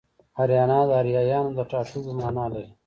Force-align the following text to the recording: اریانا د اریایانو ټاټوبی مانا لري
اریانا 0.41 0.79
د 0.89 0.91
اریایانو 1.01 1.67
ټاټوبی 1.71 2.13
مانا 2.19 2.45
لري 2.53 2.71